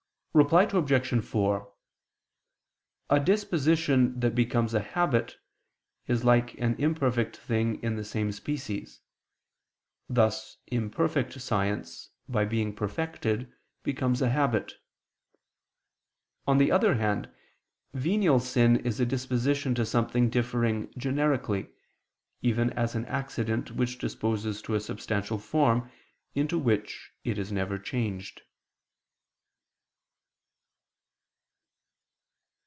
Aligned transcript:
Reply 0.33 0.63
Obj. 0.63 1.21
4: 1.25 1.73
A 3.09 3.19
disposition 3.19 4.17
that 4.17 4.33
becomes 4.33 4.73
a 4.73 4.79
habit, 4.79 5.35
is 6.07 6.23
like 6.23 6.53
an 6.53 6.75
imperfect 6.75 7.35
thing 7.35 7.83
in 7.83 7.97
the 7.97 8.05
same 8.05 8.31
species; 8.31 9.01
thus 10.07 10.55
imperfect 10.67 11.33
science, 11.41 12.11
by 12.29 12.45
being 12.45 12.73
perfected, 12.73 13.51
becomes 13.83 14.21
a 14.21 14.29
habit. 14.29 14.75
On 16.47 16.59
the 16.59 16.71
other 16.71 16.93
hand, 16.93 17.29
venial 17.93 18.39
sin 18.39 18.77
is 18.85 19.01
a 19.01 19.05
disposition 19.05 19.75
to 19.75 19.85
something 19.85 20.29
differing 20.29 20.93
generically, 20.97 21.67
even 22.41 22.69
as 22.69 22.95
an 22.95 23.03
accident 23.07 23.71
which 23.71 23.97
disposes 23.97 24.61
to 24.61 24.75
a 24.75 24.79
substantial 24.79 25.37
form, 25.39 25.91
into 26.33 26.57
which 26.57 27.11
it 27.25 27.37
is 27.37 27.51
never 27.51 27.77
changed. 27.77 28.43